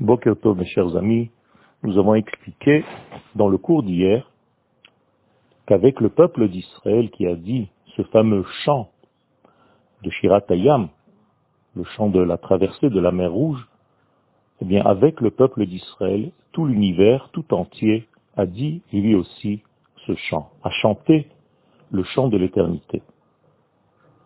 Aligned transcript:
Bokerto, 0.00 0.54
mes 0.54 0.64
chers 0.64 0.96
amis, 0.96 1.30
nous 1.82 1.98
avons 1.98 2.14
expliqué 2.14 2.86
dans 3.34 3.48
le 3.48 3.58
cours 3.58 3.82
d'hier 3.82 4.30
qu'avec 5.66 6.00
le 6.00 6.08
peuple 6.08 6.48
d'Israël 6.48 7.10
qui 7.10 7.26
a 7.26 7.34
dit 7.34 7.68
ce 7.96 8.02
fameux 8.04 8.42
chant 8.64 8.90
de 10.02 10.08
Shiratayam, 10.08 10.88
le 11.74 11.84
chant 11.84 12.08
de 12.08 12.18
la 12.18 12.38
traversée 12.38 12.88
de 12.88 12.98
la 12.98 13.12
mer 13.12 13.30
Rouge, 13.30 13.68
eh 14.62 14.64
bien 14.64 14.82
avec 14.86 15.20
le 15.20 15.30
peuple 15.32 15.66
d'Israël, 15.66 16.32
tout 16.52 16.64
l'univers, 16.64 17.28
tout 17.34 17.52
entier, 17.52 18.08
a 18.38 18.46
dit 18.46 18.80
lui 18.94 19.14
aussi 19.14 19.62
ce 20.06 20.14
chant, 20.14 20.48
a 20.64 20.70
chanté 20.70 21.28
le 21.90 22.04
chant 22.04 22.28
de 22.28 22.38
l'éternité. 22.38 23.02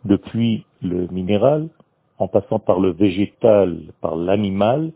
Depuis 0.04 0.66
le 0.82 1.08
minéral, 1.08 1.68
en 2.18 2.28
passant 2.28 2.60
par 2.60 2.78
le 2.78 2.92
végétal, 2.92 3.92
par 4.00 4.14
l'animal 4.14 4.92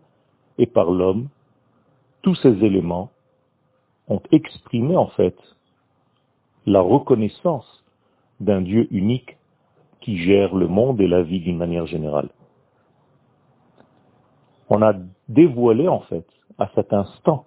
et 0.59 0.67
par 0.67 0.91
l'homme, 0.91 1.29
tous 2.23 2.35
ces 2.37 2.65
éléments 2.65 3.11
ont 4.09 4.21
exprimé 4.33 4.97
en 4.97 5.09
fait 5.09 5.37
la 6.67 6.81
reconnaissance 6.81 7.85
d'un 8.41 8.61
Dieu 8.61 8.89
unique 8.91 9.37
qui 10.01 10.19
gère 10.19 10.55
le 10.55 10.69
monde 10.69 11.01
et 11.01 11.09
la 11.09 11.23
vie 11.23 11.41
d'une 11.41 11.59
manière 11.59 11.87
générale. 11.87 12.29
On 14.69 14.83
a 14.83 14.95
dévoilé 15.29 15.89
en 15.89 16.01
fait 16.01 16.27
à 16.59 16.69
cet 16.75 16.93
instant 16.93 17.47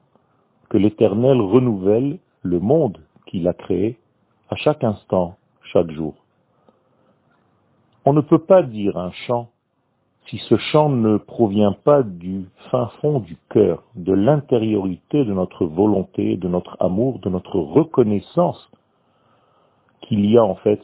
que 0.70 0.78
l'Éternel 0.78 1.40
renouvelle 1.40 2.20
le 2.42 2.60
monde 2.60 2.98
qu'il 3.28 3.48
a 3.48 3.54
créé 3.54 4.00
à 4.50 4.56
chaque 4.56 4.84
instant, 4.84 5.38
chaque 5.62 5.92
jour. 5.92 6.16
On 8.06 8.14
ne 8.14 8.22
peut 8.22 8.40
pas 8.40 8.64
dire 8.64 8.98
un 8.98 9.12
chant 9.12 9.51
si 10.28 10.38
ce 10.38 10.58
chant 10.58 10.90
ne 10.90 11.18
provient 11.18 11.74
pas 11.74 12.04
du 12.04 12.46
fin 12.70 12.88
fond 13.02 13.20
du 13.20 13.38
cœur, 13.50 13.84
de 13.96 14.14
l'intériorité 14.14 15.26
de 15.26 15.34
notre 15.34 15.66
volonté, 15.66 16.38
de 16.38 16.48
notre 16.48 16.78
amour, 16.80 17.20
de 17.20 17.30
notre 17.30 17.60
reconnaissance 17.60 18.70
qu'il 20.02 20.26
y 20.30 20.38
a 20.38 20.44
en 20.44 20.56
fait 20.56 20.82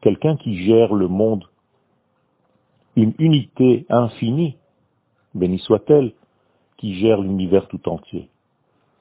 quelqu'un 0.00 0.36
qui 0.36 0.56
gère 0.64 0.94
le 0.94 1.08
monde, 1.08 1.44
une 2.96 3.14
unité 3.18 3.86
infinie, 3.88 4.56
béni 5.34 5.58
soit-elle, 5.58 6.12
qui 6.78 6.94
gère 6.94 7.20
l'univers 7.20 7.68
tout 7.68 7.88
entier. 7.88 8.30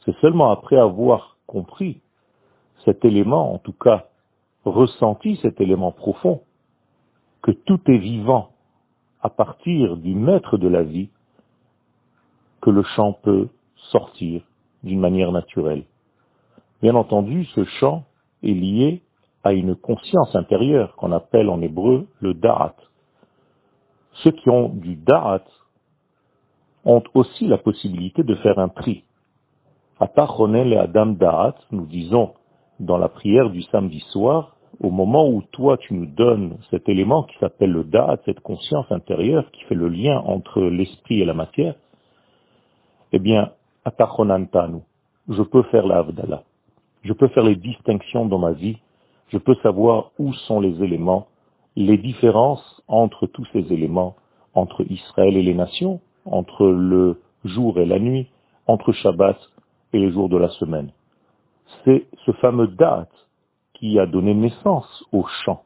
C'est 0.06 0.16
seulement 0.18 0.52
après 0.52 0.78
avoir 0.78 1.38
compris 1.48 2.02
cet 2.86 3.06
élément, 3.06 3.54
en 3.54 3.58
tout 3.58 3.74
cas 3.74 4.08
ressenti 4.66 5.38
cet 5.42 5.62
élément 5.62 5.92
profond, 5.92 6.42
que 7.42 7.52
tout 7.52 7.80
est 7.88 7.98
vivant 7.98 8.52
à 9.22 9.30
partir 9.30 9.98
du 9.98 10.16
maître 10.16 10.58
de 10.58 10.68
la 10.68 10.84
vie, 10.84 11.10
que 12.62 12.70
le 12.70 12.84
chant 12.84 13.14
peut 13.14 13.50
sortir 13.92 14.42
d'une 14.84 15.00
manière 15.00 15.32
naturelle. 15.32 15.84
Bien 16.82 16.96
entendu, 16.96 17.46
ce 17.56 17.64
chant 17.80 18.04
est 18.44 18.54
lié 18.54 19.02
à 19.44 19.54
une 19.54 19.76
conscience 19.76 20.36
intérieure 20.36 20.96
qu'on 20.96 21.12
appelle 21.12 21.50
en 21.50 21.62
hébreu 21.62 22.08
le 22.20 22.34
da'at. 22.34 22.76
Ceux 24.24 24.32
qui 24.32 24.50
ont 24.50 24.70
du 24.70 24.96
da'at 24.96 25.44
ont 26.86 27.04
aussi 27.14 27.48
la 27.48 27.58
possibilité 27.58 28.24
de 28.24 28.36
faire 28.36 28.60
un 28.60 28.70
tri. 28.70 29.04
À 30.00 30.08
part 30.08 30.38
et 30.54 30.78
Adam 30.78 31.08
Da'at, 31.08 31.56
nous 31.72 31.86
disons 31.86 32.34
dans 32.80 32.98
la 32.98 33.10
prière 33.10 33.50
du 33.50 33.64
samedi 33.64 34.00
soir, 34.12 34.57
au 34.80 34.92
moment 34.92 35.28
où 35.28 35.42
toi 35.52 35.78
tu 35.78 35.94
nous 35.94 36.06
donnes 36.06 36.58
cet 36.70 36.88
élément 36.90 37.24
qui 37.24 37.38
s'appelle 37.40 37.72
le 37.72 37.84
Da'at, 37.84 38.18
cette 38.26 38.42
conscience 38.42 38.86
intérieure 38.92 39.50
qui 39.52 39.64
fait 39.66 39.76
le 39.76 39.90
lien 39.90 40.20
entre 40.20 40.62
l'esprit 40.62 41.22
et 41.22 41.26
la 41.26 41.34
matière, 41.34 41.76
eh 43.12 43.20
bien, 43.20 43.52
Atachonantanu, 43.86 44.82
je 45.30 45.42
peux 45.42 45.64
faire 45.64 45.88
la 45.88 46.06
Je 47.04 47.14
peux 47.14 47.28
faire 47.30 47.44
les 47.44 47.56
distinctions 47.56 48.26
dans 48.26 48.40
ma 48.40 48.52
vie. 48.52 48.78
Je 49.30 49.38
peux 49.38 49.56
savoir 49.64 50.12
où 50.20 50.34
sont 50.34 50.60
les 50.60 50.84
éléments, 50.84 51.28
les 51.76 51.98
différences 51.98 52.82
entre 52.88 53.28
tous 53.28 53.46
ces 53.54 53.72
éléments, 53.74 54.16
entre 54.54 54.86
Israël 54.90 55.38
et 55.38 55.44
les 55.44 55.54
nations, 55.54 56.00
entre 56.26 56.68
le 56.68 57.22
jour 57.46 57.80
et 57.80 57.86
la 57.86 58.00
nuit, 58.00 58.28
entre 58.68 58.92
Shabbat 58.92 59.38
et 59.94 60.00
les 60.00 60.12
jours 60.12 60.30
de 60.30 60.38
la 60.38 60.50
semaine. 60.50 60.92
C'est 61.84 62.06
ce 62.26 62.32
fameux 62.34 62.68
date 62.68 63.12
qui 63.80 64.00
a 64.00 64.06
donné 64.06 64.34
naissance 64.34 65.06
au 65.12 65.26
chant. 65.44 65.64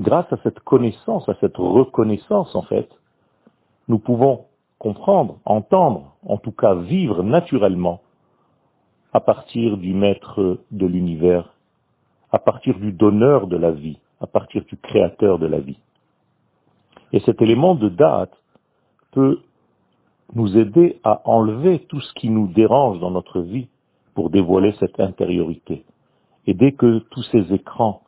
Grâce 0.00 0.30
à 0.32 0.36
cette 0.42 0.60
connaissance, 0.60 1.28
à 1.28 1.34
cette 1.40 1.56
reconnaissance 1.56 2.54
en 2.54 2.62
fait, 2.62 2.88
nous 3.88 3.98
pouvons 3.98 4.46
comprendre, 4.78 5.38
entendre, 5.44 6.16
en 6.26 6.38
tout 6.38 6.52
cas 6.52 6.74
vivre 6.74 7.22
naturellement 7.22 8.00
à 9.12 9.20
partir 9.20 9.78
du 9.78 9.94
maître 9.94 10.58
de 10.70 10.86
l'univers, 10.86 11.54
à 12.32 12.38
partir 12.38 12.78
du 12.78 12.92
donneur 12.92 13.46
de 13.46 13.56
la 13.56 13.70
vie, 13.70 13.98
à 14.20 14.26
partir 14.26 14.64
du 14.64 14.76
créateur 14.76 15.38
de 15.38 15.46
la 15.46 15.60
vie. 15.60 15.78
Et 17.12 17.20
cet 17.20 17.40
élément 17.40 17.74
de 17.74 17.88
date 17.88 18.36
peut 19.12 19.40
nous 20.34 20.58
aider 20.58 21.00
à 21.04 21.22
enlever 21.24 21.78
tout 21.88 22.00
ce 22.00 22.12
qui 22.14 22.28
nous 22.28 22.48
dérange 22.48 22.98
dans 22.98 23.12
notre 23.12 23.40
vie 23.40 23.68
pour 24.14 24.30
dévoiler 24.30 24.74
cette 24.80 24.98
intériorité. 24.98 25.84
Et 26.46 26.54
dès 26.54 26.72
que 26.72 26.98
tous 27.10 27.22
ces 27.32 27.52
écrans 27.52 28.02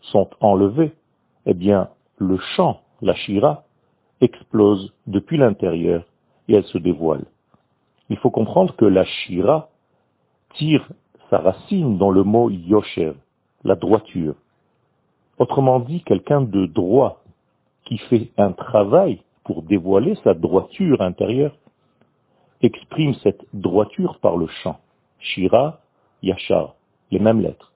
sont 0.00 0.30
enlevés, 0.40 0.92
eh 1.46 1.54
bien, 1.54 1.88
le 2.18 2.38
champ, 2.56 2.80
la 3.02 3.14
shira, 3.14 3.64
explose 4.20 4.92
depuis 5.06 5.38
l'intérieur 5.38 6.04
et 6.48 6.54
elle 6.54 6.64
se 6.64 6.78
dévoile. 6.78 7.24
Il 8.08 8.16
faut 8.18 8.30
comprendre 8.30 8.74
que 8.76 8.84
la 8.84 9.04
shira 9.04 9.68
tire 10.54 10.86
sa 11.30 11.38
racine 11.38 11.96
dans 11.96 12.10
le 12.10 12.24
mot 12.24 12.50
yosher, 12.50 13.14
la 13.64 13.76
droiture. 13.76 14.34
Autrement 15.38 15.80
dit, 15.80 16.02
quelqu'un 16.02 16.42
de 16.42 16.66
droit 16.66 17.22
qui 17.84 17.98
fait 17.98 18.30
un 18.36 18.52
travail 18.52 19.22
pour 19.44 19.62
dévoiler 19.62 20.16
sa 20.22 20.34
droiture 20.34 21.00
intérieure, 21.00 21.56
exprime 22.62 23.14
cette 23.22 23.44
droiture 23.54 24.18
par 24.20 24.36
le 24.36 24.46
chant. 24.62 24.78
Shira, 25.18 25.80
Yachar, 26.22 26.74
les 27.10 27.18
mêmes 27.18 27.40
lettres. 27.40 27.69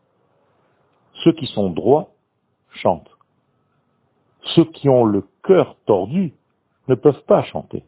Ceux 1.24 1.32
qui 1.32 1.46
sont 1.46 1.70
droits 1.70 2.10
chantent. 2.70 3.10
Ceux 4.54 4.64
qui 4.64 4.90
ont 4.90 5.06
le 5.06 5.24
cœur 5.42 5.76
tordu 5.86 6.34
ne 6.88 6.94
peuvent 6.94 7.24
pas 7.26 7.42
chanter. 7.44 7.82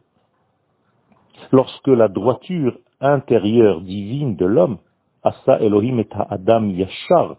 Lorsque 1.51 1.87
la 1.87 2.07
droiture 2.07 2.79
intérieure 2.99 3.81
divine 3.81 4.35
de 4.35 4.45
l'homme, 4.45 4.79
Asa 5.23 5.59
Elohim 5.61 5.99
et 5.99 6.07
Adam 6.29 6.67
Yachar, 6.69 7.35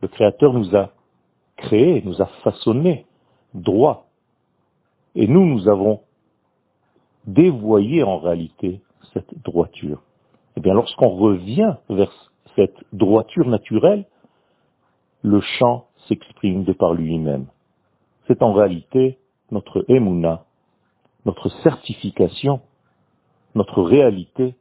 le 0.00 0.08
Créateur 0.08 0.54
nous 0.54 0.74
a 0.74 0.90
créés, 1.56 2.02
nous 2.02 2.22
a 2.22 2.26
façonnés 2.42 3.04
droits, 3.52 4.06
et 5.14 5.26
nous, 5.26 5.44
nous 5.44 5.68
avons 5.68 6.00
dévoyé 7.26 8.02
en 8.02 8.18
réalité 8.18 8.80
cette 9.12 9.42
droiture. 9.42 10.02
Eh 10.56 10.60
bien, 10.60 10.74
lorsqu'on 10.74 11.08
revient 11.08 11.74
vers 11.90 12.12
cette 12.54 12.76
droiture 12.92 13.46
naturelle, 13.46 14.06
le 15.22 15.40
chant 15.40 15.86
s'exprime 16.08 16.64
de 16.64 16.72
par 16.72 16.94
lui-même. 16.94 17.46
C'est 18.26 18.42
en 18.42 18.52
réalité 18.52 19.18
notre 19.50 19.84
émouna, 19.88 20.44
notre 21.24 21.48
certification, 21.62 22.60
notre 23.54 23.82
réalité 23.82 24.54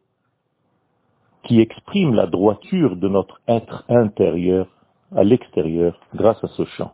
qui 1.43 1.59
exprime 1.59 2.13
la 2.13 2.25
droiture 2.25 2.95
de 2.95 3.07
notre 3.07 3.39
être 3.47 3.83
intérieur 3.87 4.67
à 5.15 5.23
l'extérieur 5.23 5.99
grâce 6.15 6.43
à 6.43 6.47
ce 6.47 6.65
chant. 6.65 6.93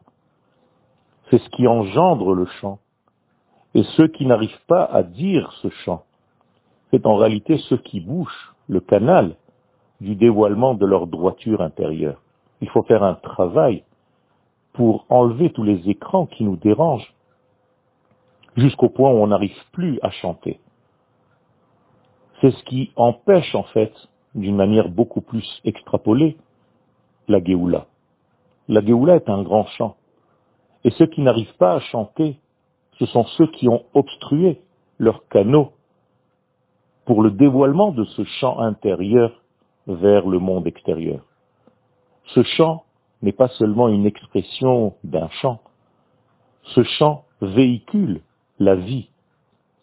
C'est 1.30 1.40
ce 1.40 1.50
qui 1.52 1.68
engendre 1.68 2.34
le 2.34 2.46
chant 2.46 2.80
et 3.74 3.84
ceux 3.96 4.08
qui 4.08 4.26
n'arrivent 4.26 4.66
pas 4.68 4.84
à 4.84 5.04
dire 5.04 5.52
ce 5.62 5.70
chant, 5.70 6.04
c'est 6.92 7.06
en 7.06 7.16
réalité 7.16 7.58
ceux 7.70 7.78
qui 7.78 8.02
bouchent 8.02 8.54
le 8.68 8.82
canal 8.82 9.36
du 10.02 10.16
dévoilement 10.16 10.74
de 10.74 10.86
leur 10.86 11.08
droiture 11.08 11.62
intérieure. 11.62 12.22
Il 12.62 12.70
faut 12.70 12.84
faire 12.84 13.04
un 13.04 13.16
travail 13.16 13.84
pour 14.74 15.06
enlever 15.10 15.52
tous 15.52 15.64
les 15.64 15.90
écrans 15.90 16.26
qui 16.26 16.44
nous 16.44 16.56
dérangent, 16.56 17.14
jusqu'au 18.56 18.90
point 18.90 19.12
où 19.12 19.16
on 19.16 19.28
n'arrive 19.28 19.56
plus 19.72 20.00
à 20.02 20.12
chanter. 20.12 20.60
C'est 22.40 22.52
ce 22.52 22.64
qui 22.64 22.92
empêche 22.96 23.54
en 23.56 23.64
fait, 23.64 23.94
d'une 24.34 24.56
manière 24.56 24.90
beaucoup 24.90 25.22
plus 25.22 25.62
extrapolée, 25.66 26.38
la 27.28 27.44
Géoula. 27.44 27.88
La 28.68 28.82
Géoula 28.82 29.18
est 29.18 29.30
un 29.30 29.44
grand 29.44 29.66
chant. 29.78 29.96
Et 30.84 30.92
ceux 30.92 31.08
qui 31.08 31.22
n'arrivent 31.22 31.56
pas 31.58 31.74
à 31.74 31.80
chanter 31.80 32.40
ce 33.02 33.08
sont 33.08 33.26
ceux 33.36 33.48
qui 33.48 33.68
ont 33.68 33.84
obstrué 33.96 34.62
leurs 35.00 35.28
canaux 35.30 35.72
pour 37.06 37.24
le 37.24 37.32
dévoilement 37.32 37.92
de 37.92 38.04
ce 38.06 38.24
champ 38.24 38.60
intérieur 38.60 39.32
vers 39.88 40.28
le 40.28 40.38
monde 40.38 40.68
extérieur. 40.68 41.22
Ce 42.28 42.44
champ 42.44 42.86
n'est 43.22 43.32
pas 43.32 43.50
seulement 43.50 43.90
une 43.90 44.06
expression 44.06 44.96
d'un 45.04 45.30
chant. 45.30 45.62
Ce 46.64 46.84
chant 46.84 47.26
véhicule 47.42 48.22
la 48.60 48.76
vie, 48.76 49.10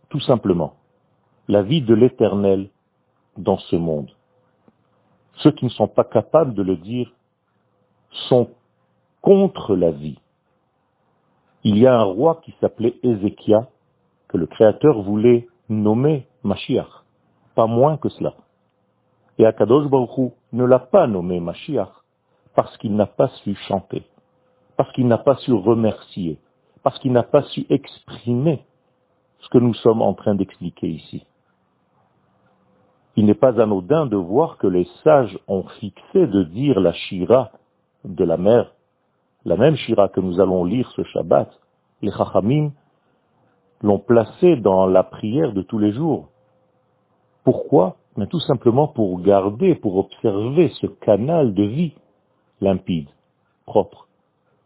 tout 0.08 0.20
simplement. 0.20 0.74
la 1.48 1.62
vie 1.62 1.80
de 1.80 1.94
l'éternel 1.94 2.68
dans 3.36 3.58
ce 3.58 3.76
monde. 3.76 4.10
Ceux 5.36 5.52
qui 5.52 5.64
ne 5.64 5.70
sont 5.70 5.88
pas 5.88 6.04
capables 6.04 6.54
de 6.54 6.62
le 6.62 6.76
dire 6.76 7.10
sont 8.28 8.50
contre 9.22 9.74
la 9.74 9.90
vie. 9.90 10.18
Il 11.64 11.78
y 11.78 11.86
a 11.86 11.98
un 11.98 12.04
roi 12.04 12.40
qui 12.44 12.54
s'appelait 12.60 12.96
Ézéchia, 13.02 13.68
que 14.28 14.36
le 14.36 14.46
Créateur 14.46 15.02
voulait 15.02 15.48
nommer 15.68 16.26
Mashiach, 16.42 17.04
pas 17.54 17.66
moins 17.66 17.96
que 17.96 18.08
cela. 18.10 18.34
Et 19.38 19.46
Akadosh 19.46 19.88
Baruch 19.88 20.32
ne 20.52 20.64
l'a 20.64 20.78
pas 20.78 21.06
nommé 21.06 21.40
Mashiach 21.40 21.97
parce 22.58 22.76
qu'il 22.78 22.96
n'a 22.96 23.06
pas 23.06 23.28
su 23.44 23.54
chanter, 23.68 24.02
parce 24.76 24.90
qu'il 24.90 25.06
n'a 25.06 25.18
pas 25.18 25.36
su 25.36 25.52
remercier, 25.52 26.40
parce 26.82 26.98
qu'il 26.98 27.12
n'a 27.12 27.22
pas 27.22 27.44
su 27.44 27.64
exprimer 27.70 28.64
ce 29.38 29.48
que 29.50 29.58
nous 29.58 29.74
sommes 29.74 30.02
en 30.02 30.12
train 30.12 30.34
d'expliquer 30.34 30.88
ici. 30.88 31.24
Il 33.14 33.26
n'est 33.26 33.34
pas 33.34 33.60
anodin 33.60 34.06
de 34.06 34.16
voir 34.16 34.58
que 34.58 34.66
les 34.66 34.88
sages 35.04 35.38
ont 35.46 35.68
fixé 35.78 36.26
de 36.26 36.42
dire 36.42 36.80
la 36.80 36.92
Shira 36.92 37.52
de 38.04 38.24
la 38.24 38.36
mer, 38.36 38.72
la 39.44 39.56
même 39.56 39.76
Shira 39.76 40.08
que 40.08 40.18
nous 40.18 40.40
allons 40.40 40.64
lire 40.64 40.90
ce 40.96 41.04
Shabbat. 41.04 41.48
Les 42.02 42.10
Chachamim 42.10 42.72
l'ont 43.82 44.00
placé 44.00 44.56
dans 44.56 44.86
la 44.86 45.04
prière 45.04 45.52
de 45.52 45.62
tous 45.62 45.78
les 45.78 45.92
jours. 45.92 46.30
Pourquoi? 47.44 47.98
Mais 48.16 48.26
Tout 48.26 48.40
simplement 48.40 48.88
pour 48.88 49.20
garder, 49.20 49.76
pour 49.76 49.96
observer 49.96 50.72
ce 50.80 50.88
canal 50.88 51.54
de 51.54 51.62
vie 51.62 51.94
limpide, 52.60 53.08
propre, 53.66 54.08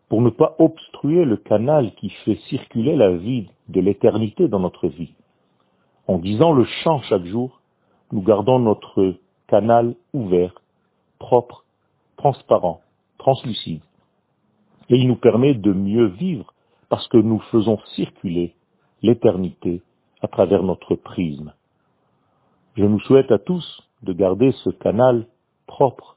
pour 0.09 0.21
ne 0.23 0.31
pas 0.31 0.55
obstruer 0.59 1.25
le 1.25 1.37
canal 1.37 1.95
qui 1.95 2.11
fait 2.25 2.37
circuler 2.49 2.97
la 2.97 3.13
vie 3.13 3.49
de 3.69 3.81
l'éternité 3.81 4.49
dans 4.49 4.61
notre 4.61 4.89
vie. 4.89 5.15
En 6.07 6.19
disant 6.19 6.53
le 6.53 6.65
chant 6.65 7.01
chaque 7.03 7.25
jour, 7.25 7.61
nous 8.11 8.23
gardons 8.23 8.59
notre 8.59 9.15
canal 9.47 9.95
ouvert, 10.13 10.55
propre, 11.19 11.65
transparent, 12.17 12.81
translucide. 13.19 13.83
Et 14.89 14.97
il 14.97 15.09
nous 15.09 15.17
permet 15.17 15.55
de 15.55 15.73
mieux 15.73 16.07
vivre 16.07 16.53
parce 16.89 17.09
que 17.09 17.17
nous 17.17 17.39
faisons 17.51 17.79
circuler 17.95 18.55
l'éternité 19.01 19.81
à 20.21 20.29
travers 20.29 20.63
notre 20.63 20.95
prisme. 20.95 21.55
Je 22.77 22.85
nous 22.85 23.01
souhaite 23.01 23.33
à 23.33 23.39
tous 23.39 23.83
de 24.03 24.13
garder 24.13 24.53
ce 24.65 24.71
canal 24.71 25.27
propre 25.67 26.17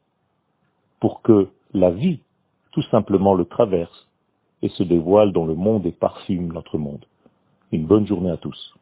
pour 0.99 1.21
que 1.21 1.49
la 1.75 1.91
vie 1.91 2.19
tout 2.71 2.83
simplement 2.83 3.33
le 3.33 3.45
traverse 3.45 4.07
et 4.61 4.69
se 4.69 4.83
dévoile 4.83 5.31
dans 5.31 5.45
le 5.45 5.55
monde 5.55 5.85
et 5.85 5.91
parfume 5.91 6.51
notre 6.51 6.77
monde. 6.77 7.05
Une 7.71 7.85
bonne 7.85 8.07
journée 8.07 8.31
à 8.31 8.37
tous. 8.37 8.75